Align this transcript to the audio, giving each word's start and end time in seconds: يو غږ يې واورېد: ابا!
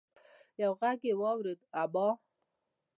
يو 0.61 0.71
غږ 0.79 0.99
يې 1.09 1.13
واورېد: 1.19 1.59
ابا! 1.81 2.07